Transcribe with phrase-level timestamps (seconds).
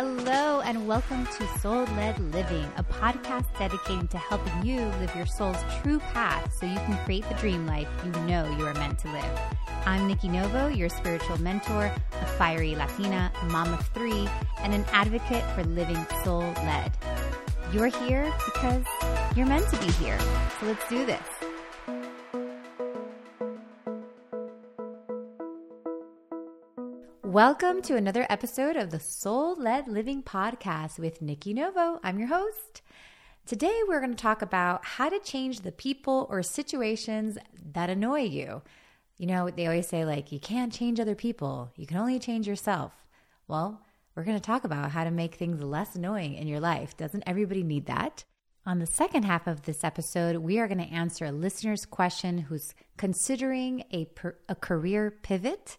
[0.00, 5.26] Hello, and welcome to Soul Led Living, a podcast dedicated to helping you live your
[5.26, 9.00] soul's true path so you can create the dream life you know you are meant
[9.00, 9.40] to live.
[9.86, 14.28] I'm Nikki Novo, your spiritual mentor, a fiery Latina, mom of three,
[14.60, 16.92] and an advocate for living soul led.
[17.72, 18.84] You're here because
[19.34, 20.20] you're meant to be here.
[20.60, 21.47] So let's do this.
[27.38, 32.00] Welcome to another episode of the Soul Led Living Podcast with Nikki Novo.
[32.02, 32.82] I'm your host.
[33.46, 37.38] Today, we're going to talk about how to change the people or situations
[37.74, 38.62] that annoy you.
[39.18, 42.48] You know, they always say, like, you can't change other people, you can only change
[42.48, 42.92] yourself.
[43.46, 43.82] Well,
[44.16, 46.96] we're going to talk about how to make things less annoying in your life.
[46.96, 48.24] Doesn't everybody need that?
[48.66, 52.38] On the second half of this episode, we are going to answer a listener's question
[52.38, 55.78] who's considering a, per, a career pivot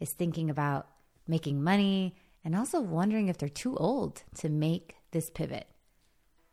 [0.00, 0.88] is thinking about
[1.26, 5.66] making money and also wondering if they're too old to make this pivot.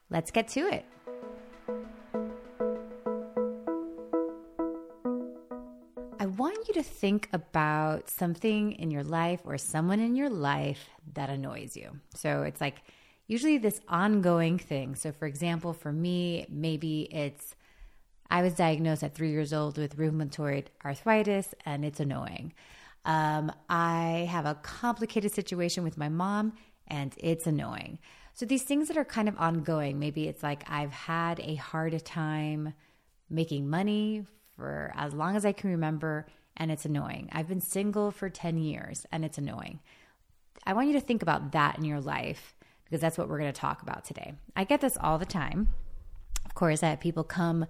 [0.09, 0.85] Let's get to it.
[6.19, 10.89] I want you to think about something in your life or someone in your life
[11.15, 11.99] that annoys you.
[12.15, 12.81] So it's like
[13.27, 14.95] usually this ongoing thing.
[14.95, 17.55] So, for example, for me, maybe it's
[18.29, 22.53] I was diagnosed at three years old with rheumatoid arthritis and it's annoying.
[23.05, 26.53] Um, I have a complicated situation with my mom,
[26.87, 27.99] and it's annoying.
[28.33, 32.03] So, these things that are kind of ongoing, maybe it's like I've had a hard
[32.05, 32.73] time
[33.29, 37.29] making money for as long as I can remember, and it's annoying.
[37.31, 39.79] I've been single for 10 years, and it's annoying.
[40.65, 43.51] I want you to think about that in your life because that's what we're going
[43.51, 44.33] to talk about today.
[44.55, 45.69] I get this all the time.
[46.45, 47.65] Of course, I have people come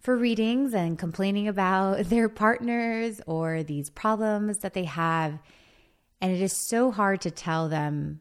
[0.00, 5.38] for readings and complaining about their partners or these problems that they have.
[6.20, 8.20] And it is so hard to tell them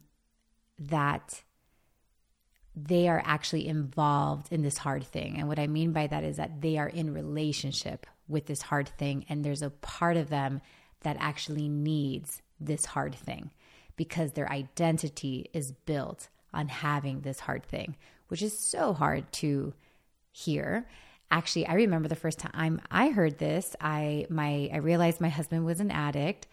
[0.80, 1.42] that
[2.76, 5.38] they are actually involved in this hard thing.
[5.38, 8.88] And what I mean by that is that they are in relationship with this hard
[8.88, 10.62] thing and there's a part of them
[11.02, 13.52] that actually needs this hard thing
[13.96, 17.96] because their identity is built on having this hard thing,
[18.28, 19.74] which is so hard to
[20.32, 20.88] hear
[21.32, 25.66] actually i remember the first time i heard this i my i realized my husband
[25.66, 26.48] was an addict.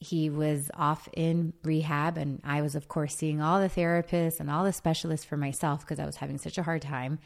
[0.00, 4.50] He was off in rehab and i was of course seeing all the therapists and
[4.50, 7.18] all the specialists for myself because i was having such a hard time.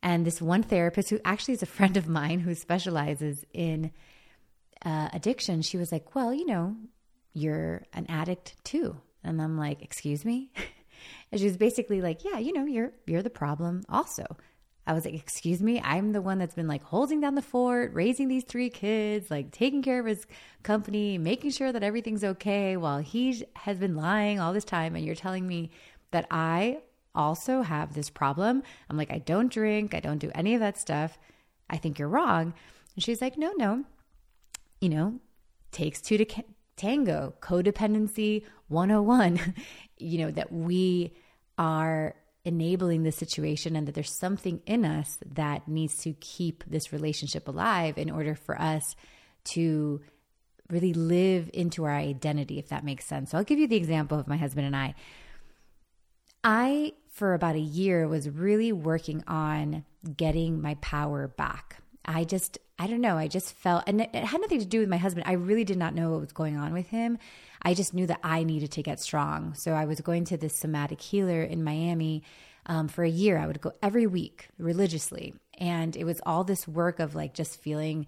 [0.00, 3.90] And this one therapist who actually is a friend of mine who specializes in
[4.84, 6.76] uh, addiction she was like well you know
[7.34, 8.96] you're an addict too.
[9.24, 10.50] And i'm like excuse me?
[11.30, 14.24] And she was basically like yeah you know you're you're the problem also
[14.88, 17.92] I was like, excuse me, I'm the one that's been like holding down the fort,
[17.92, 20.26] raising these three kids, like taking care of his
[20.62, 24.96] company, making sure that everything's okay while he has been lying all this time.
[24.96, 25.70] And you're telling me
[26.10, 26.78] that I
[27.14, 28.62] also have this problem.
[28.88, 31.18] I'm like, I don't drink, I don't do any of that stuff.
[31.68, 32.54] I think you're wrong.
[32.94, 33.84] And she's like, no, no,
[34.80, 35.20] you know,
[35.70, 36.44] takes two to
[36.76, 39.54] tango, codependency 101,
[39.98, 41.12] you know, that we
[41.58, 42.14] are
[42.48, 47.46] enabling the situation and that there's something in us that needs to keep this relationship
[47.46, 48.96] alive in order for us
[49.44, 50.00] to
[50.70, 53.30] really live into our identity, if that makes sense.
[53.30, 54.94] So I'll give you the example of my husband and I.
[56.42, 59.84] I, for about a year, was really working on
[60.16, 61.82] getting my power back.
[62.04, 64.88] I just, I don't know, I just felt, and it had nothing to do with
[64.88, 65.26] my husband.
[65.26, 67.18] I really did not know what was going on with him.
[67.60, 69.54] I just knew that I needed to get strong.
[69.54, 72.22] So I was going to this somatic healer in Miami
[72.66, 73.36] um, for a year.
[73.36, 75.34] I would go every week religiously.
[75.58, 78.06] And it was all this work of like just feeling,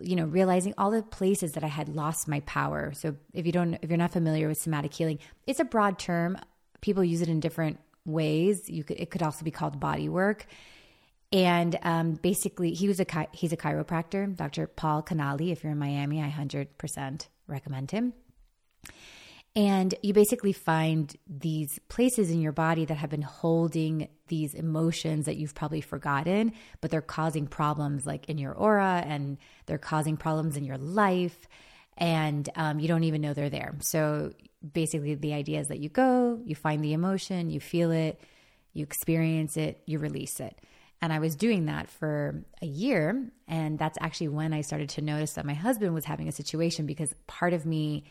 [0.00, 2.92] you know, realizing all the places that I had lost my power.
[2.94, 6.36] So if you don't, if you're not familiar with somatic healing, it's a broad term.
[6.80, 8.68] People use it in different ways.
[8.68, 10.46] You could, it could also be called body work.
[11.32, 14.66] And um, basically, he was a he's a chiropractor, Dr.
[14.66, 15.50] Paul Canali.
[15.50, 18.12] If you're in Miami, I hundred percent recommend him.
[19.56, 25.26] And you basically find these places in your body that have been holding these emotions
[25.26, 30.16] that you've probably forgotten, but they're causing problems like in your aura and they're causing
[30.16, 31.46] problems in your life.
[31.96, 33.76] And um, you don't even know they're there.
[33.80, 34.32] So
[34.72, 38.20] basically, the idea is that you go, you find the emotion, you feel it,
[38.72, 40.58] you experience it, you release it.
[41.02, 43.30] And I was doing that for a year.
[43.46, 46.86] And that's actually when I started to notice that my husband was having a situation
[46.86, 48.04] because part of me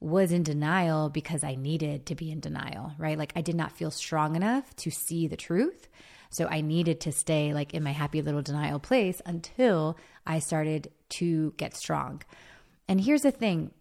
[0.00, 3.18] was in denial because I needed to be in denial, right?
[3.18, 5.88] Like I did not feel strong enough to see the truth.
[6.30, 10.90] So I needed to stay like in my happy little denial place until I started
[11.10, 12.22] to get strong.
[12.88, 13.72] And here's the thing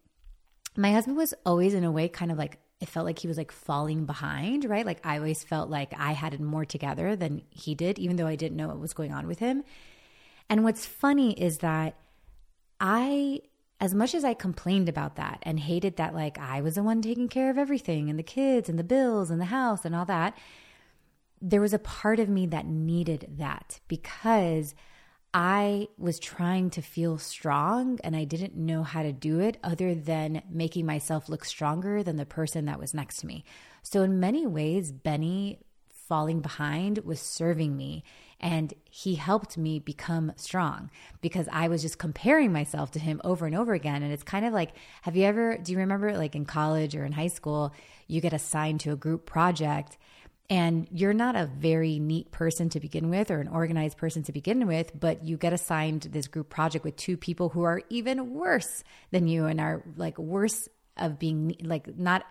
[0.75, 3.37] my husband was always, in a way, kind of like it felt like he was
[3.37, 4.85] like falling behind, right?
[4.85, 8.27] Like I always felt like I had it more together than he did, even though
[8.27, 9.63] I didn't know what was going on with him.
[10.49, 11.95] And what's funny is that
[12.79, 13.41] I,
[13.81, 17.01] as much as I complained about that and hated that, like I was the one
[17.01, 20.05] taking care of everything and the kids and the bills and the house and all
[20.05, 20.37] that,
[21.41, 24.73] there was a part of me that needed that because
[25.33, 29.93] I was trying to feel strong and I didn't know how to do it other
[29.93, 33.43] than making myself look stronger than the person that was next to me.
[33.83, 35.59] So, in many ways, Benny
[35.91, 38.03] falling behind was serving me
[38.39, 40.89] and he helped me become strong
[41.21, 44.01] because I was just comparing myself to him over and over again.
[44.01, 44.71] And it's kind of like,
[45.03, 47.73] have you ever, do you remember like in college or in high school,
[48.07, 49.97] you get assigned to a group project
[50.49, 54.31] and you're not a very neat person to begin with or an organized person to
[54.31, 58.33] begin with, but you get assigned this group project with two people who are even
[58.33, 60.67] worse than you and are like worse
[60.97, 62.25] of being like not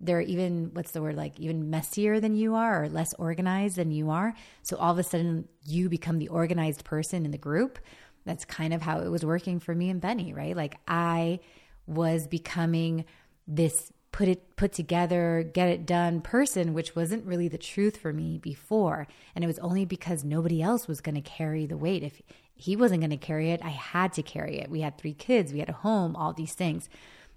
[0.00, 3.90] they're even what's the word like even messier than you are or less organized than
[3.90, 4.34] you are.
[4.62, 7.78] So all of a sudden you become the organized person in the group.
[8.24, 10.56] That's kind of how it was working for me and Benny, right?
[10.56, 11.40] Like I
[11.86, 13.04] was becoming
[13.46, 18.12] this put it put together, get it done person, which wasn't really the truth for
[18.12, 19.06] me before.
[19.34, 22.02] And it was only because nobody else was going to carry the weight.
[22.02, 22.20] If
[22.54, 24.70] he wasn't going to carry it, I had to carry it.
[24.70, 26.88] We had three kids, we had a home, all these things.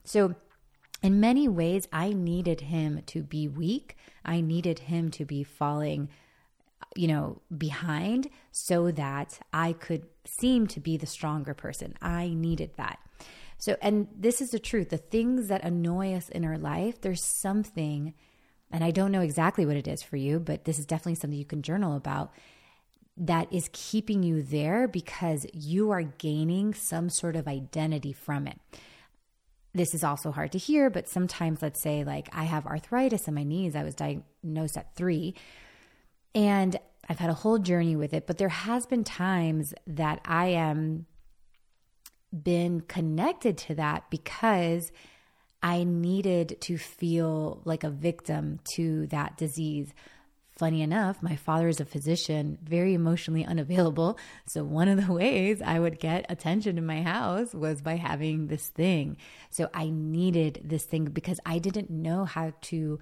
[0.03, 0.35] So
[1.01, 3.97] in many ways, I needed him to be weak.
[4.25, 6.07] I needed him to be falling,
[6.95, 11.95] you know, behind so that I could seem to be the stronger person.
[12.01, 12.99] I needed that.
[13.63, 17.23] So, and this is the truth the things that annoy us in our life, there's
[17.23, 18.13] something,
[18.69, 21.39] and I don't know exactly what it is for you, but this is definitely something
[21.39, 22.33] you can journal about
[23.15, 28.59] that is keeping you there because you are gaining some sort of identity from it.
[29.73, 33.33] This is also hard to hear, but sometimes, let's say, like I have arthritis in
[33.33, 35.35] my knees, I was diagnosed at three,
[36.35, 36.75] and
[37.07, 41.05] I've had a whole journey with it, but there has been times that I am
[42.33, 44.91] been connected to that because
[45.61, 49.93] I needed to feel like a victim to that disease.
[50.57, 54.19] Funny enough, my father is a physician, very emotionally unavailable.
[54.45, 58.47] So, one of the ways I would get attention in my house was by having
[58.47, 59.17] this thing.
[59.49, 62.99] So, I needed this thing because I didn't know how to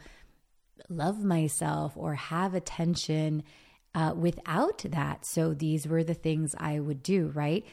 [0.87, 3.43] love myself or have attention
[3.93, 5.25] uh, without that.
[5.25, 7.65] So, these were the things I would do, right?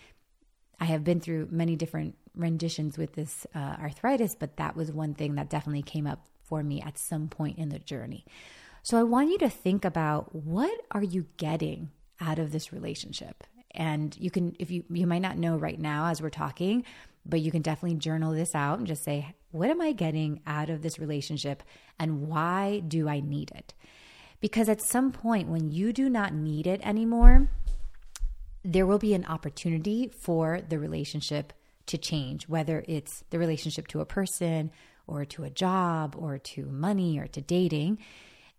[0.81, 5.15] I have been through many different renditions with this uh, arthritis, but that was one
[5.15, 8.25] thing that definitely came up for me at some point in the journey.
[8.83, 11.91] So I want you to think about what are you getting
[12.21, 13.45] out of this relationship?
[13.73, 16.85] And you can, if you, you might not know right now as we're talking,
[17.27, 20.71] but you can definitely journal this out and just say, what am I getting out
[20.71, 21.63] of this relationship
[21.99, 23.75] and why do I need it?
[24.41, 27.51] Because at some point when you do not need it anymore,
[28.71, 31.55] there will be an opportunity for the relationship
[31.87, 34.71] to change, whether it's the relationship to a person
[35.07, 37.99] or to a job or to money or to dating.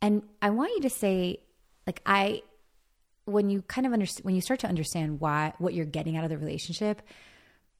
[0.01, 1.41] And I want you to say,
[1.85, 2.41] like, I,
[3.25, 6.23] when you kind of understand, when you start to understand why, what you're getting out
[6.23, 7.03] of the relationship,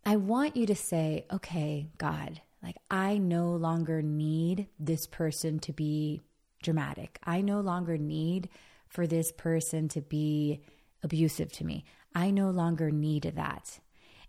[0.05, 5.73] I want you to say, okay, God, like, I no longer need this person to
[5.73, 6.21] be
[6.61, 7.17] dramatic.
[7.23, 8.49] I no longer need
[8.87, 10.61] for this person to be
[11.01, 11.85] abusive to me.
[12.13, 13.79] I no longer need that.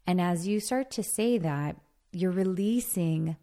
[0.07, 1.77] And as you start to say that,
[2.13, 3.37] you're releasing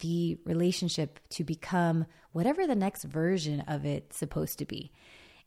[0.00, 4.92] the relationship to become whatever the next version of it's supposed to be.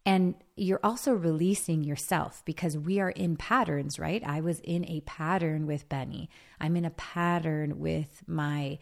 [0.05, 4.23] And you're also releasing yourself because we are in patterns, right?
[4.25, 6.29] I was in a pattern with Benny.
[6.61, 8.79] I'm in a pattern with my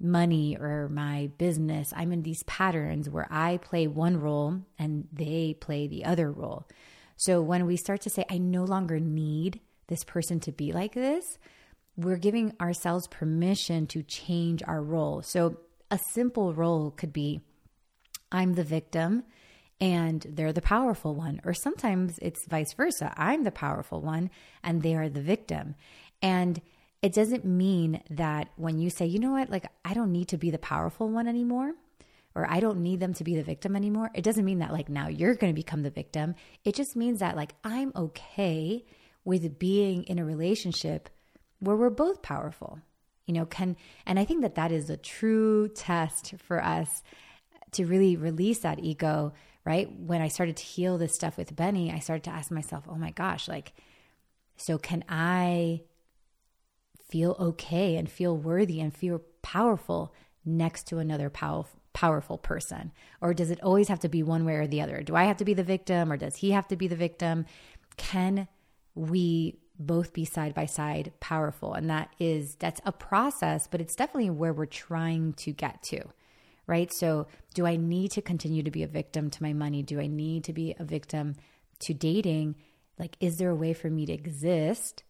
[0.00, 1.92] money or my business.
[1.94, 6.66] I'm in these patterns where I play one role and they play the other role.
[7.24, 10.92] So when we start to say, I no longer need this person to be like
[10.92, 11.38] this,
[11.96, 15.22] we're giving ourselves permission to change our role.
[15.22, 17.40] So a simple role could be
[18.32, 19.22] I'm the victim
[19.80, 21.40] and they're the powerful one.
[21.44, 23.14] Or sometimes it's vice versa.
[23.16, 24.28] I'm the powerful one
[24.64, 25.76] and they are the victim.
[26.22, 26.60] And
[27.02, 30.38] it doesn't mean that when you say, you know what, like I don't need to
[30.38, 31.74] be the powerful one anymore,
[32.34, 34.88] or I don't need them to be the victim anymore, it doesn't mean that like
[34.88, 36.34] now you're going to become the victim.
[36.64, 38.84] It just means that like I'm okay
[39.24, 41.08] with being in a relationship
[41.60, 42.80] where we're both powerful.
[43.26, 47.02] You know, can, and I think that that is a true test for us
[47.72, 49.32] to really release that ego,
[49.64, 49.90] right?
[49.96, 52.96] When I started to heal this stuff with Benny, I started to ask myself, oh
[52.96, 53.72] my gosh, like,
[54.56, 55.82] so can I
[57.08, 60.12] feel okay and feel worthy and feel powerful
[60.44, 62.92] next to another powerful powerful person?
[63.20, 65.02] Or does it always have to be one way or the other?
[65.02, 67.46] Do I have to be the victim or does he have to be the victim?
[67.96, 68.48] Can
[68.94, 71.74] we both be side by side powerful?
[71.74, 76.02] And that is, that's a process, but it's definitely where we're trying to get to,
[76.66, 76.92] right?
[76.92, 79.82] So, do I need to continue to be a victim to my money?
[79.82, 81.36] Do I need to be a victim
[81.80, 82.56] to dating?
[82.98, 85.02] Like, is there a way for me to exist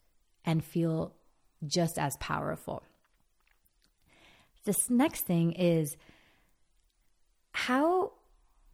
[0.45, 1.15] and feel
[1.65, 2.83] just as powerful?
[4.65, 5.97] This next thing is
[7.53, 8.13] how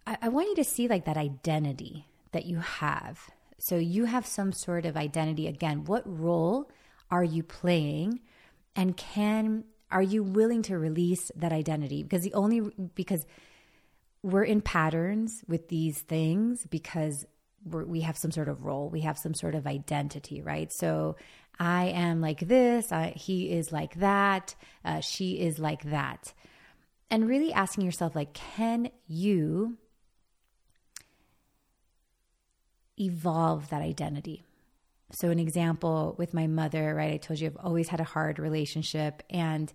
[0.06, 3.30] I, I want you to see like that identity that you have.
[3.58, 5.46] So you have some sort of identity.
[5.46, 6.70] Again, what role
[7.10, 8.20] are you playing?
[8.76, 12.02] And can are you willing to release that identity?
[12.02, 12.60] Because the only
[12.94, 13.26] because
[14.22, 17.24] we're in patterns with these things because
[17.64, 20.72] we have some sort of role, we have some sort of identity, right?
[20.72, 21.16] So
[21.58, 24.54] I am like this, I, he is like that,
[24.84, 26.32] uh, she is like that.
[27.10, 29.78] And really asking yourself, like, can you
[33.00, 34.44] evolve that identity?
[35.12, 37.14] So, an example with my mother, right?
[37.14, 39.72] I told you I've always had a hard relationship and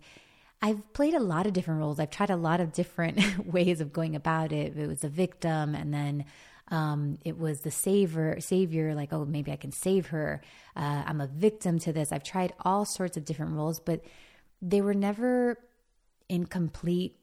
[0.62, 1.98] I've played a lot of different roles.
[1.98, 4.76] I've tried a lot of different ways of going about it.
[4.76, 6.24] It was a victim and then
[6.68, 10.40] um, it was the savior, savior, like, oh, maybe I can save her.
[10.74, 12.12] Uh, I'm a victim to this.
[12.12, 14.02] I've tried all sorts of different roles, but
[14.62, 15.58] they were never
[16.28, 17.18] in complete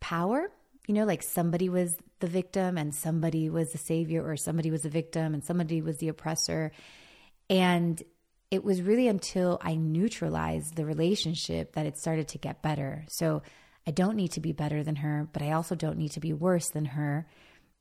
[0.00, 0.50] power.
[0.86, 4.82] You know, like somebody was the victim and somebody was the savior, or somebody was
[4.82, 6.72] the victim and somebody was the oppressor.
[7.48, 8.02] And
[8.50, 13.04] it was really until I neutralized the relationship that it started to get better.
[13.08, 13.42] So
[13.86, 16.32] I don't need to be better than her, but I also don't need to be
[16.32, 17.26] worse than her.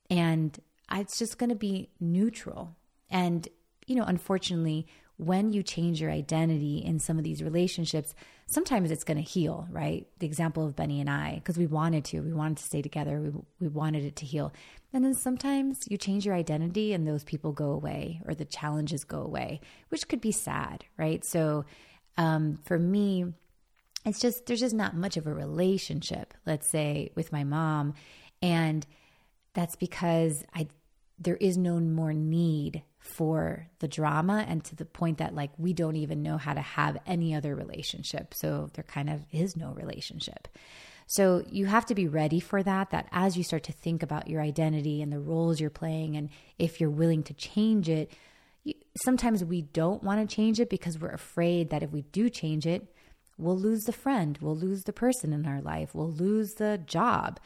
[0.10, 0.58] And
[0.92, 2.76] it's just going to be neutral.
[3.10, 3.48] And,
[3.88, 8.14] you know, unfortunately, when you change your identity in some of these relationships,
[8.50, 10.08] sometimes it's going to heal, right?
[10.20, 13.20] The example of Benny and I, because we wanted to, we wanted to stay together,
[13.22, 14.52] we, we wanted it to heal.
[14.92, 19.04] And then sometimes you change your identity and those people go away or the challenges
[19.04, 21.24] go away, which could be sad, right?
[21.24, 21.66] So
[22.18, 23.34] um, for me,
[24.06, 27.94] it's just, there's just not much of a relationship, let's say, with my mom.
[28.42, 28.86] And
[29.54, 30.68] that's because I
[31.20, 35.74] there is no more need for the drama and to the point that like we
[35.74, 38.34] don't even know how to have any other relationship.
[38.36, 40.48] So there kind of is no relationship.
[41.08, 44.30] So you have to be ready for that that as you start to think about
[44.30, 46.30] your identity and the roles you're playing and
[46.60, 48.12] if you're willing to change it,
[48.64, 52.30] you, sometimes we don't want to change it because we're afraid that if we do
[52.30, 52.94] change it,
[53.40, 57.40] we'll lose the friend, we'll lose the person in our life, we'll lose the job.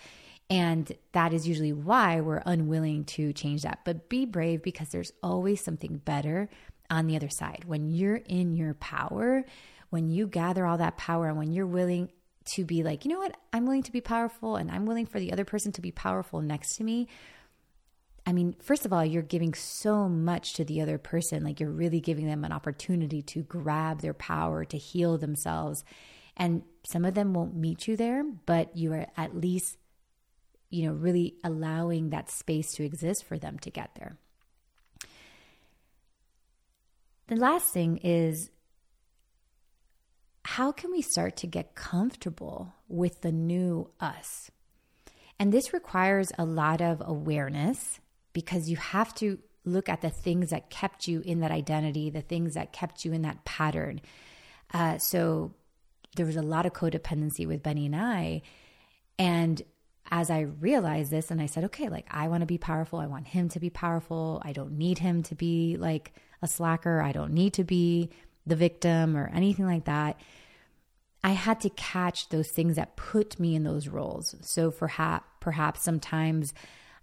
[0.54, 3.80] And that is usually why we're unwilling to change that.
[3.84, 6.48] But be brave because there's always something better
[6.92, 7.64] on the other side.
[7.66, 9.46] When you're in your power,
[9.90, 12.12] when you gather all that power, and when you're willing
[12.54, 15.20] to be like, you know what, I'm willing to be powerful and I'm willing for
[15.20, 17.08] the other person to be powerful next to me.
[18.24, 21.44] I mean, first of all, you're giving so much to the other person.
[21.44, 25.84] Like you're really giving them an opportunity to grab their power, to heal themselves.
[26.38, 29.78] And some of them won't meet you there, but you are at least
[30.74, 34.18] you know, really allowing that space to exist for them to get there.
[37.28, 38.50] The last thing is
[40.46, 44.50] how can we start to get comfortable with the new us?
[45.40, 48.00] And this requires a lot of awareness
[48.34, 52.22] because you have to look at the things that kept you in that identity, the
[52.22, 54.02] things that kept you in that pattern.
[54.74, 55.54] Uh, so
[56.16, 58.42] there was a lot of codependency with Benny and I.
[59.20, 59.62] And
[60.12, 63.00] as I realized this and I said, okay, like I want to be powerful.
[63.00, 64.42] I want him to be powerful.
[64.46, 67.02] I don't need him to be like a slacker.
[67.02, 68.10] I don't need to be
[68.46, 70.20] the victim or anything like that.
[71.24, 74.36] I had to catch those things that put me in those roles.
[74.42, 76.54] So perhaps, perhaps sometimes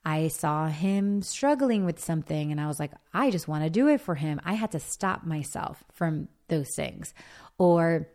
[0.04, 3.88] I saw him struggling with something and I was like, I just want to do
[3.88, 4.40] it for him.
[4.45, 7.14] I had to stop myself from those things.
[7.59, 8.09] Or,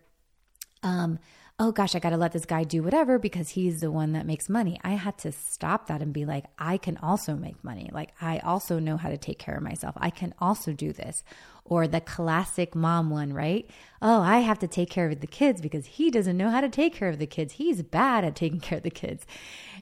[0.83, 1.19] um,
[1.57, 4.25] oh gosh, I got to let this guy do whatever because he's the one that
[4.25, 4.77] makes money.
[4.83, 7.89] I had to stop that and be like, I can also make money.
[7.93, 9.95] Like, I also know how to take care of myself.
[9.97, 11.23] I can also do this.
[11.63, 13.69] Or the classic mom one, right?
[14.01, 16.69] Oh, I have to take care of the kids because he doesn't know how to
[16.69, 17.53] take care of the kids.
[17.53, 19.25] He's bad at taking care of the kids,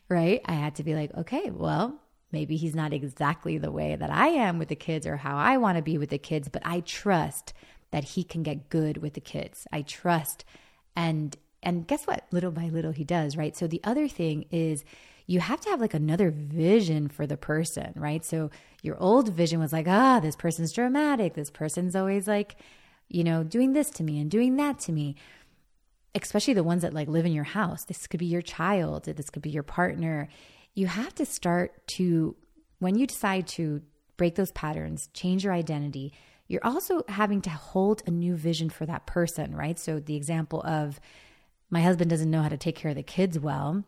[0.10, 0.42] right?
[0.46, 2.00] I had to be like, okay, well,
[2.32, 5.58] maybe he's not exactly the way that I am with the kids or how I
[5.58, 7.54] want to be with the kids, but I trust
[7.90, 9.68] that he can get good with the kids.
[9.72, 10.46] I trust
[10.96, 12.26] and and guess what?
[12.32, 13.56] Little by little, he does, right?
[13.58, 14.84] So the other thing is,
[15.26, 18.26] you have to have like another vision for the person, right?
[18.26, 18.52] So
[18.82, 21.34] your old vision was like, ah, this person's dramatic.
[21.34, 22.58] This person's always like,
[23.08, 25.16] you know, doing this to me and doing that to me.
[26.16, 27.86] especially the ones that like live in your house.
[27.86, 30.30] This could be your child, this could be your partner.
[30.76, 32.36] You have to start to,
[32.80, 33.82] when you decide to
[34.18, 36.14] break those patterns, change your identity,
[36.48, 39.80] you're also having to hold a new vision for that person, right?
[39.80, 41.00] So the example of
[41.74, 43.84] my husband doesn't know how to take care of the kids well.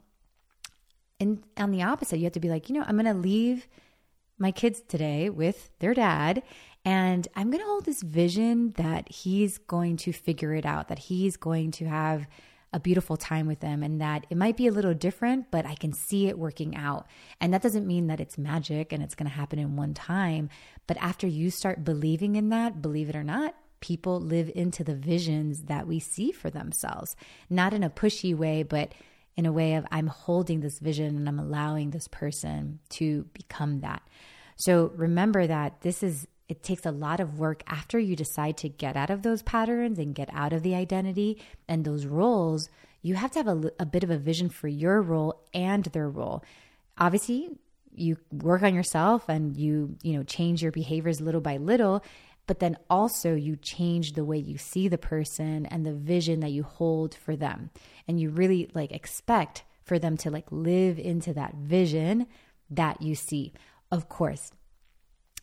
[1.19, 3.67] And on the opposite, you have to be like, you know, I'm going to leave
[4.39, 6.41] my kids today with their dad
[6.83, 10.97] and I'm going to hold this vision that he's going to figure it out, that
[10.97, 12.27] he's going to have
[12.73, 15.75] a beautiful time with them, and that it might be a little different, but I
[15.75, 17.07] can see it working out.
[17.39, 20.49] And that doesn't mean that it's magic and it's going to happen in one time.
[20.85, 24.95] But after you start believing in that, believe it or not, people live into the
[24.95, 27.15] visions that we see for themselves,
[27.51, 28.91] not in a pushy way, but
[29.35, 33.81] in a way of I'm holding this vision and I'm allowing this person to become
[33.81, 34.01] that.
[34.55, 38.69] So remember that this is it takes a lot of work after you decide to
[38.69, 42.69] get out of those patterns and get out of the identity and those roles.
[43.01, 46.09] You have to have a, a bit of a vision for your role and their
[46.09, 46.43] role.
[46.97, 47.49] Obviously,
[47.91, 52.03] you work on yourself and you, you know, change your behaviors little by little,
[52.47, 56.51] but then also you change the way you see the person and the vision that
[56.51, 57.71] you hold for them.
[58.07, 62.27] And you really like expect for them to like live into that vision
[62.69, 63.53] that you see.
[63.91, 64.51] Of course,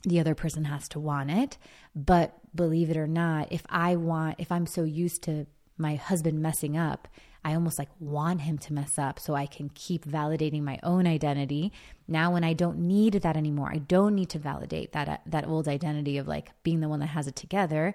[0.04, 1.58] the other person has to want it.
[1.94, 5.46] But believe it or not, if I want, if I'm so used to
[5.78, 7.08] my husband messing up,
[7.44, 11.06] I almost like want him to mess up so I can keep validating my own
[11.06, 11.72] identity.
[12.06, 15.46] Now when I don't need that anymore, I don't need to validate that uh, that
[15.46, 17.94] old identity of like being the one that has it together.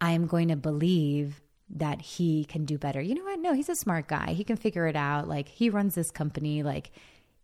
[0.00, 1.40] I am going to believe
[1.70, 3.00] that he can do better.
[3.00, 3.40] You know what?
[3.40, 4.32] No, he's a smart guy.
[4.32, 5.28] He can figure it out.
[5.28, 6.90] Like he runs this company like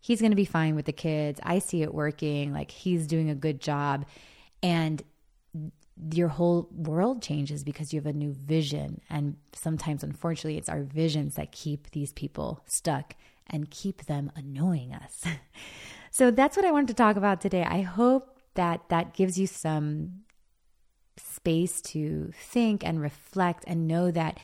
[0.01, 1.41] he's going to be fine with the kids.
[1.43, 2.53] I see it working.
[2.53, 4.07] Like he's doing a good job.
[4.63, 5.03] And
[6.13, 9.01] your whole world changes because you have a new vision.
[9.09, 13.15] And sometimes, unfortunately, it's our visions that keep these people stuck
[13.47, 15.25] and keep them annoying us.
[16.11, 17.64] so that's what I wanted to talk about today.
[17.64, 20.25] I hope that that gives you some
[21.16, 24.38] space to think and reflect and know that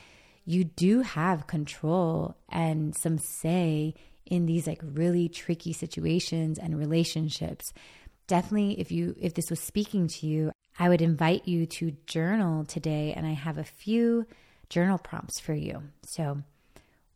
[0.45, 3.93] you do have control and some say
[4.25, 7.73] in these like really tricky situations and relationships
[8.27, 12.65] definitely if you if this was speaking to you i would invite you to journal
[12.65, 14.25] today and i have a few
[14.69, 16.41] journal prompts for you so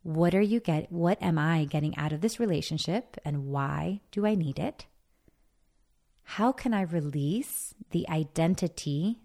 [0.04, 4.26] what are you get what am i getting out of this relationship and why do
[4.26, 4.86] i need it
[6.24, 9.20] how can i release the identity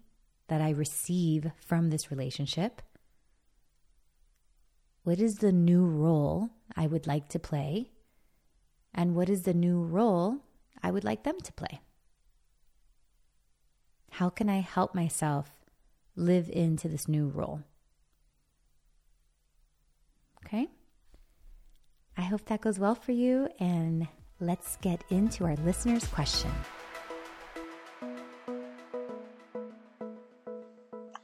[0.47, 2.81] that i receive from this relationship
[5.03, 7.89] what is the new role I would like to play?
[8.93, 10.37] And what is the new role
[10.83, 11.81] I would like them to play?
[14.15, 15.49] How can I help myself
[16.17, 17.61] live into this new role?
[20.45, 20.67] Okay?
[22.17, 24.09] I hope that goes well for you, and
[24.41, 26.51] let's get into our listener's question.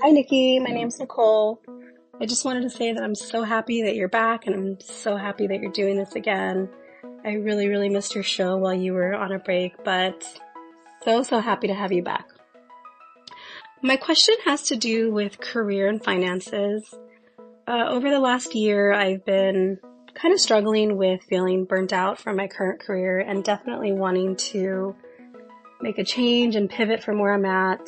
[0.01, 0.59] Hi, Nikki.
[0.59, 1.61] My name's Nicole.
[2.21, 5.17] I just wanted to say that I'm so happy that you're back and I'm so
[5.17, 6.69] happy that you're doing this again.
[7.25, 10.25] I really, really missed your show while you were on a break, but
[11.03, 12.36] so, so happy to have you back.
[13.83, 16.83] My question has to do with career and finances.
[17.67, 19.77] Uh, over the last year, I've been
[20.15, 24.95] kind of struggling with feeling burnt out from my current career and definitely wanting to
[25.79, 27.87] make a change and pivot from where I'm at.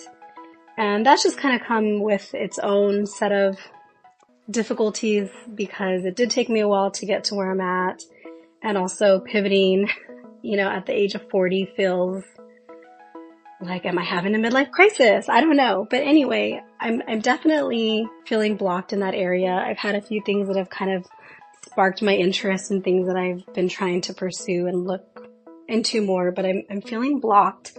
[0.77, 3.57] And that's just kind of come with its own set of
[4.51, 8.03] difficulties because it did take me a while to get to where I'm at.
[8.61, 9.89] And also pivoting,
[10.43, 12.23] you know, at the age of 40 feels
[13.61, 15.27] like, am I having a midlife crisis?
[15.29, 15.87] I don't know.
[15.89, 19.51] But anyway, I'm, I'm definitely feeling blocked in that area.
[19.51, 21.05] I've had a few things that have kind of
[21.65, 25.27] sparked my interest in things that I've been trying to pursue and look
[25.67, 27.77] into more, but I'm, I'm feeling blocked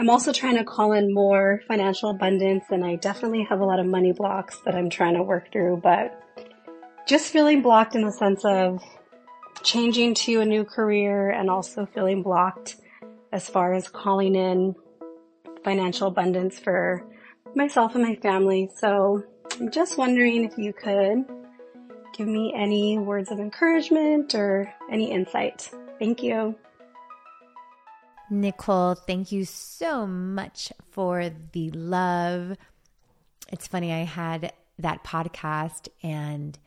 [0.00, 3.80] I'm also trying to call in more financial abundance and I definitely have a lot
[3.80, 6.18] of money blocks that I'm trying to work through, but
[7.06, 8.82] just feeling blocked in the sense of
[9.62, 12.76] changing to a new career and also feeling blocked
[13.30, 14.74] as far as calling in
[15.64, 17.04] financial abundance for
[17.54, 18.70] myself and my family.
[18.76, 19.22] So
[19.58, 21.24] I'm just wondering if you could
[22.16, 25.70] give me any words of encouragement or any insight.
[25.98, 26.54] Thank you.
[28.30, 32.56] Nicole, thank you so much for the love.
[33.52, 36.58] It's funny, I had that podcast and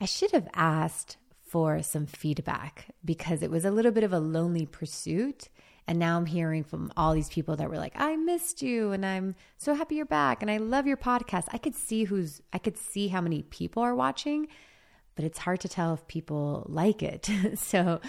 [0.00, 4.20] I should have asked for some feedback because it was a little bit of a
[4.20, 5.48] lonely pursuit.
[5.88, 9.06] And now I'm hearing from all these people that were like, I missed you and
[9.06, 11.46] I'm so happy you're back and I love your podcast.
[11.50, 14.48] I could see who's, I could see how many people are watching,
[15.14, 17.30] but it's hard to tell if people like it.
[17.58, 18.02] so,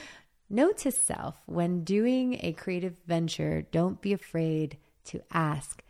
[0.49, 5.81] note to self when doing a creative venture, don't be afraid to ask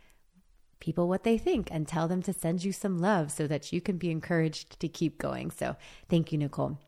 [0.78, 3.80] people what they think and tell them to send you some love so that you
[3.80, 5.50] can be encouraged to keep going.
[5.50, 5.74] So,
[6.08, 6.78] thank you, Nicole.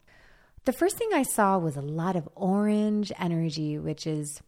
[0.65, 4.41] The first thing I saw was a lot of orange energy, which is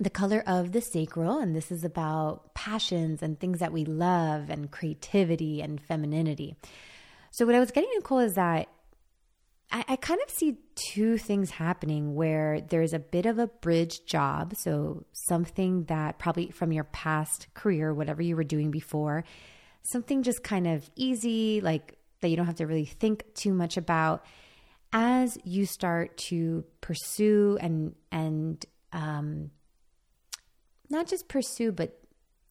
[0.00, 1.38] the color of the sacral.
[1.38, 6.56] And this is about passions and things that we love and creativity and femininity.
[7.30, 8.68] So, what I was getting, Nicole, is that
[9.70, 14.04] I, I kind of see two things happening where there's a bit of a bridge
[14.06, 14.54] job.
[14.56, 19.24] So, something that probably from your past career, whatever you were doing before,
[19.92, 23.76] something just kind of easy, like that you don't have to really think too much
[23.76, 24.24] about
[24.92, 29.50] as you start to pursue and and um,
[30.90, 32.00] not just pursue but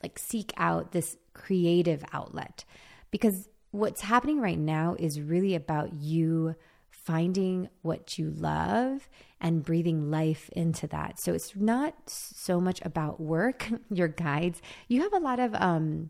[0.02, 2.66] like seek out this creative outlet.
[3.12, 6.56] Because what's happening right now is really about you
[6.90, 9.10] finding what you love
[9.42, 11.20] and breathing life into that.
[11.20, 14.62] So it's not so much about work your guides.
[14.88, 16.10] You have a lot of um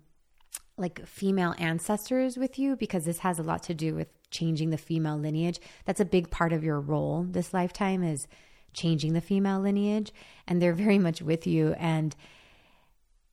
[0.78, 4.78] like female ancestors with you because this has a lot to do with changing the
[4.78, 5.60] female lineage.
[5.86, 8.28] That's a big part of your role this lifetime is
[8.74, 10.12] changing the female lineage
[10.48, 12.16] and they're very much with you and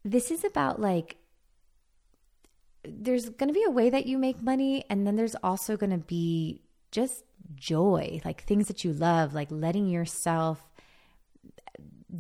[0.05, 1.17] this is about like
[2.85, 5.91] there's going to be a way that you make money and then there's also going
[5.91, 10.71] to be just joy, like things that you love, like letting yourself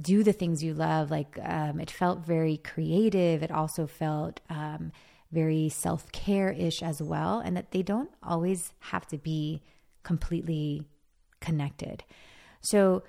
[0.00, 1.11] do the things you love.
[1.11, 3.42] Like um, it felt very creative.
[3.42, 4.92] It also felt um,
[5.33, 9.62] very self care ish as well, and that they don't always have to be
[10.02, 10.83] completely
[11.40, 12.05] connected.
[12.60, 13.02] So,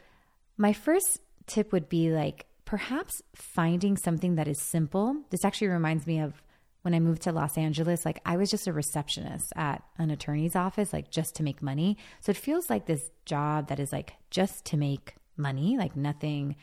[0.57, 5.15] my first tip would be like perhaps finding something that is simple.
[5.29, 6.41] This actually reminds me of
[6.81, 10.55] when I moved to Los Angeles, like I was just a receptionist at an attorney's
[10.55, 11.97] office, like just to make money.
[12.21, 16.55] So it feels like this job that is like just to make money, like nothing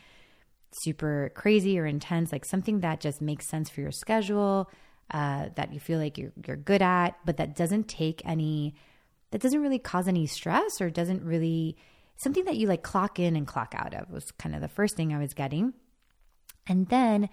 [0.71, 4.69] super crazy or intense, like something that just makes sense for your schedule,
[5.11, 8.73] uh, that you feel like you're you're good at, but that doesn't take any,
[9.31, 11.77] that doesn't really cause any stress or doesn't really
[12.17, 14.95] something that you like clock in and clock out of was kind of the first
[14.95, 15.73] thing I was getting,
[16.67, 17.29] and then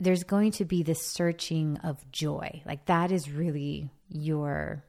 [0.00, 4.84] there's going to be this searching of joy, like that is really your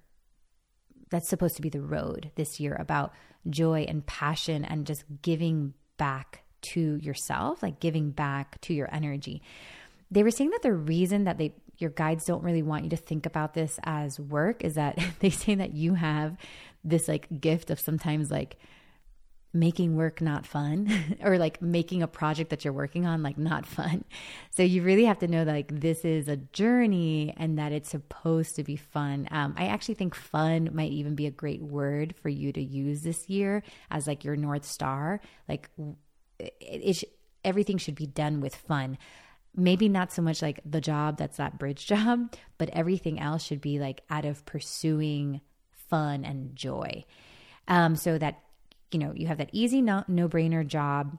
[1.09, 3.13] that's supposed to be the road this year about
[3.47, 9.43] joy and passion and just giving back to yourself, like giving back to your energy.
[10.09, 12.97] They were saying that the reason that they your guides don't really want you to
[12.97, 16.37] think about this as work is that they say that you have
[16.83, 18.57] this like gift of sometimes like
[19.53, 20.89] making work not fun
[21.23, 24.03] or like making a project that you're working on like not fun.
[24.49, 27.89] So you really have to know that like this is a journey and that it's
[27.89, 29.27] supposed to be fun.
[29.29, 33.03] Um, I actually think fun might even be a great word for you to use
[33.03, 35.21] this year as like your north star.
[35.47, 35.69] Like
[36.39, 37.03] it, it
[37.45, 38.97] everything should be done with fun
[39.55, 43.61] maybe not so much like the job that's that bridge job, but everything else should
[43.61, 45.41] be like out of pursuing
[45.93, 47.05] fun and joy.
[47.67, 48.39] Um, so that,
[48.91, 51.17] you know, you have that easy no brainer job.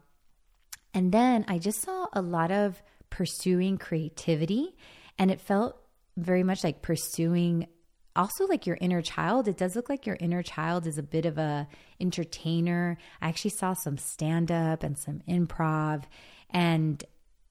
[0.92, 4.74] And then I just saw a lot of pursuing creativity,
[5.18, 5.76] and it felt
[6.16, 7.68] very much like pursuing
[8.16, 11.26] also like your inner child it does look like your inner child is a bit
[11.26, 11.66] of a
[12.00, 16.04] entertainer i actually saw some stand up and some improv
[16.50, 17.04] and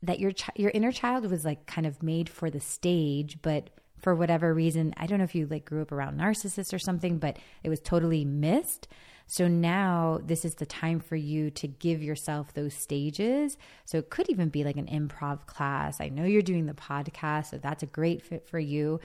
[0.03, 3.69] that your your inner child was like kind of made for the stage, but
[4.03, 7.17] for whatever reason, I don't know if you like grew up around narcissists or something,
[7.17, 8.87] but it was totally missed.
[9.27, 13.57] So now this is the time for you to give yourself those stages.
[13.85, 16.01] So it could even be like an improv class.
[16.01, 18.99] I know you're doing the podcast, so that's a great fit for you.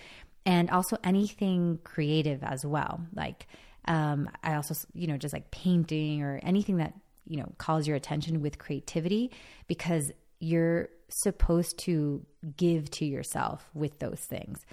[0.44, 3.00] And also anything creative as well.
[3.14, 3.46] Like
[3.84, 7.96] um, I also, you know, just like painting or anything that, you know, calls your
[7.96, 9.30] attention with creativity
[9.68, 12.24] because you're supposed to
[12.56, 14.64] give to yourself with those things.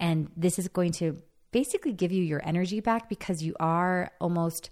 [0.00, 4.70] And this is going to basically give you your energy back because you are almost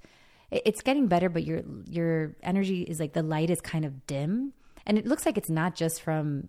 [0.51, 4.53] it's getting better but your your energy is like the light is kind of dim.
[4.87, 6.49] And it looks like it's not just from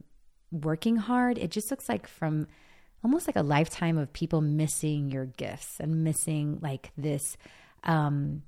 [0.51, 1.37] working hard.
[1.37, 2.47] It just looks like from
[3.03, 7.37] almost like a lifetime of people missing your gifts and missing like this
[7.83, 8.43] um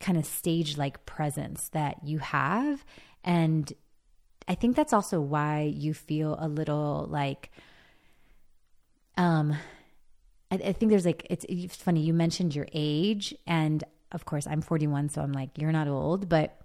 [0.00, 2.84] kind of stage like presence that you have.
[3.22, 3.72] And
[4.48, 7.50] I think that's also why you feel a little like,
[9.16, 9.56] um,
[10.50, 12.00] I, I think there's like, it's, it's funny.
[12.00, 13.82] You mentioned your age, and
[14.12, 16.60] of course, I'm 41, so I'm like, you're not old, but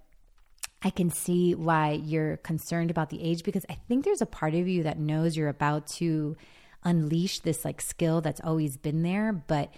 [0.84, 4.54] I can see why you're concerned about the age because I think there's a part
[4.54, 6.36] of you that knows you're about to
[6.84, 9.72] unleash this like skill that's always been there, but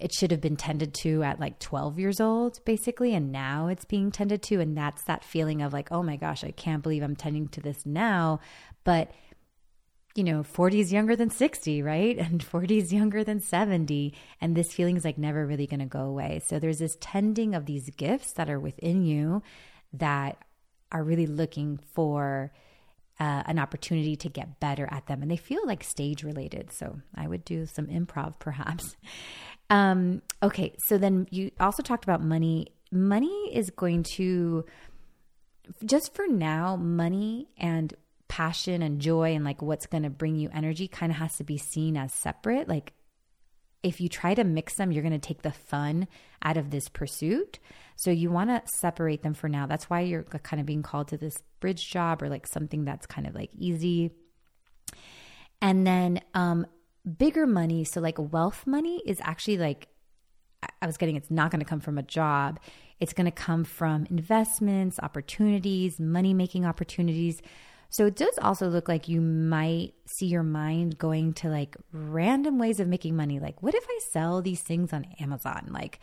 [0.00, 3.14] it should have been tended to at like 12 years old, basically.
[3.14, 4.60] And now it's being tended to.
[4.60, 7.60] And that's that feeling of like, oh my gosh, I can't believe I'm tending to
[7.60, 8.40] this now.
[8.82, 9.12] But,
[10.14, 12.18] you know, 40 is younger than 60, right?
[12.30, 14.14] And 40 is younger than 70.
[14.40, 16.40] And this feeling is like never really going to go away.
[16.44, 19.42] So there's this tending of these gifts that are within you
[19.92, 20.38] that
[20.90, 22.52] are really looking for
[23.20, 25.20] uh, an opportunity to get better at them.
[25.20, 26.72] And they feel like stage related.
[26.72, 28.96] So I would do some improv perhaps.
[29.70, 30.74] Um, okay.
[30.84, 32.66] So then you also talked about money.
[32.92, 34.64] Money is going to,
[35.84, 37.94] just for now, money and
[38.26, 41.44] passion and joy and like what's going to bring you energy kind of has to
[41.44, 42.68] be seen as separate.
[42.68, 42.92] Like
[43.82, 46.06] if you try to mix them, you're going to take the fun
[46.42, 47.58] out of this pursuit.
[47.96, 49.66] So you want to separate them for now.
[49.66, 53.06] That's why you're kind of being called to this bridge job or like something that's
[53.06, 54.10] kind of like easy.
[55.60, 56.66] And then um
[57.18, 59.88] bigger money, so like wealth money is actually like
[60.82, 62.60] I was getting it's not going to come from a job.
[62.98, 67.40] It's going to come from investments, opportunities, money making opportunities.
[67.88, 72.58] So it does also look like you might see your mind going to like random
[72.58, 73.40] ways of making money.
[73.40, 75.68] Like, what if I sell these things on Amazon?
[75.70, 75.98] Like,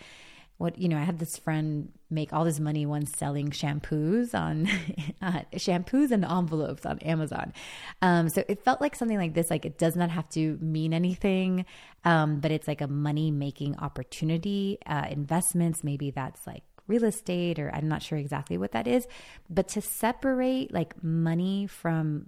[0.58, 4.68] what you know, I had this friend make all this money once selling shampoos on
[5.22, 7.54] uh, shampoos and envelopes on Amazon.
[8.02, 9.52] Um, so it felt like something like this.
[9.52, 11.66] Like it does not have to mean anything,
[12.06, 14.80] um, but it's like a money making opportunity.
[14.86, 19.08] Uh, investments, maybe that's like real estate or I'm not sure exactly what that is,
[19.50, 22.28] but to separate like money from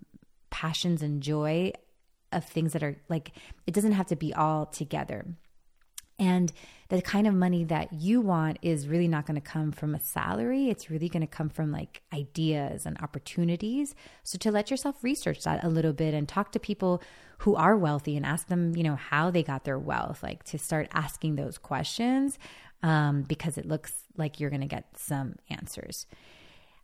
[0.50, 1.72] passions and joy
[2.32, 3.32] of things that are like,
[3.66, 5.26] it doesn't have to be all together.
[6.20, 6.52] And
[6.90, 10.00] the kind of money that you want is really not going to come from a
[10.00, 10.70] salary.
[10.70, 13.94] It's really going to come from like ideas and opportunities.
[14.24, 17.02] So to let yourself research that a little bit and talk to people
[17.40, 20.58] who are wealthy and ask them, you know, how they got their wealth, like to
[20.58, 22.40] start asking those questions
[22.82, 26.08] um, because it looks like you're going to get some answers.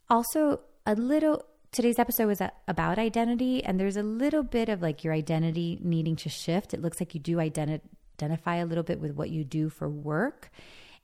[0.07, 5.03] Also, a little today's episode was about identity, and there's a little bit of like
[5.03, 6.73] your identity needing to shift.
[6.73, 7.81] It looks like you do identi-
[8.15, 10.49] identify a little bit with what you do for work,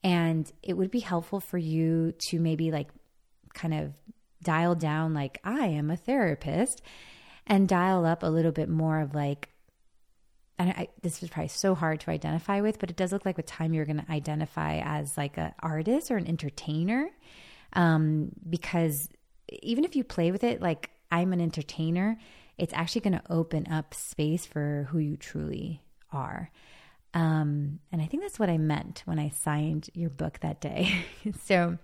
[0.04, 2.89] and it would be helpful for you to maybe like
[3.54, 3.93] kind of
[4.43, 6.82] dial down, like, I am a therapist,
[7.45, 9.50] and dial up a little bit more of like,
[10.58, 13.38] and I, this is probably so hard to identify with, but it does look like
[13.38, 17.10] with time you're going to identify as like an artist or an entertainer,
[17.74, 19.10] um, because
[19.62, 22.17] even if you play with it, like I'm an entertainer,
[22.58, 26.52] it's actually going to open up space for who you truly are.
[27.13, 31.04] Um, and I think that's what I meant when I signed your book that day.
[31.43, 31.78] so,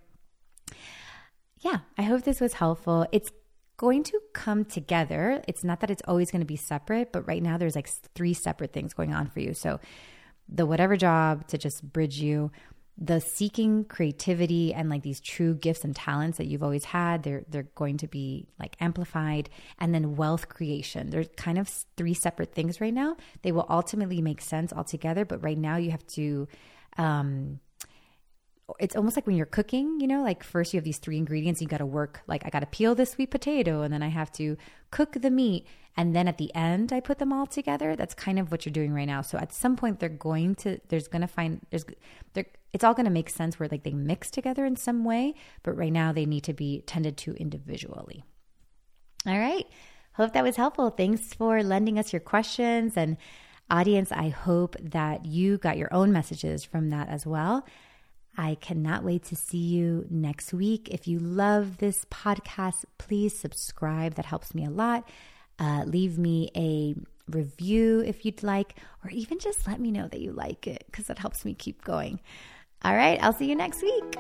[1.60, 3.06] yeah, I hope this was helpful.
[3.12, 3.32] It's
[3.78, 5.42] going to come together.
[5.48, 8.34] It's not that it's always going to be separate, but right now there's like three
[8.34, 9.54] separate things going on for you.
[9.54, 9.80] So
[10.50, 12.52] the whatever job to just bridge you,
[12.98, 17.44] the seeking creativity and like these true gifts and talents that you've always had, they're
[17.50, 22.54] they're going to be like amplified, and then wealth creation they're kind of three separate
[22.54, 23.16] things right now.
[23.44, 26.48] They will ultimately make sense all together, but right now you have to
[26.98, 27.60] um
[28.80, 31.62] it's almost like when you're cooking, you know, like first you have these three ingredients,
[31.62, 34.10] you got to work, like I got to peel this sweet potato and then I
[34.10, 34.58] have to
[34.92, 35.66] cook the meat.
[35.96, 37.96] And then at the end, I put them all together.
[37.96, 39.22] That's kind of what you're doing right now.
[39.22, 41.86] So at some point, they're going to, there's going to find, there's,
[42.34, 45.36] they're, it's all going to make sense where like they mix together in some way.
[45.64, 48.24] But right now, they need to be tended to individually.
[49.26, 49.66] All right.
[50.14, 50.90] Hope that was helpful.
[50.90, 52.98] Thanks for lending us your questions.
[52.98, 53.18] And
[53.70, 57.66] audience, I hope that you got your own messages from that as well.
[58.38, 60.90] I cannot wait to see you next week.
[60.90, 64.16] If you love this podcast, please subscribe.
[64.16, 65.08] That helps me a lot.
[65.60, 66.96] Uh, leave me a
[67.30, 71.06] review if you'd like, or even just let me know that you like it because
[71.08, 72.20] that helps me keep going.
[72.84, 74.18] All right, I'll see you next week.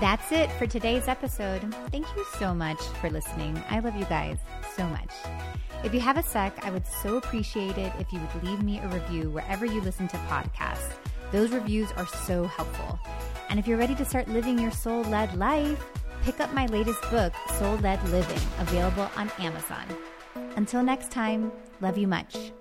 [0.00, 1.74] That's it for today's episode.
[1.90, 3.62] Thank you so much for listening.
[3.68, 4.38] I love you guys
[4.74, 5.10] so much.
[5.84, 8.78] If you have a sec, I would so appreciate it if you would leave me
[8.78, 10.92] a review wherever you listen to podcasts.
[11.32, 12.98] Those reviews are so helpful.
[13.48, 15.84] And if you're ready to start living your soul led life,
[16.22, 19.84] pick up my latest book, Soul Led Living, available on Amazon.
[20.56, 22.52] Until next time, love you much.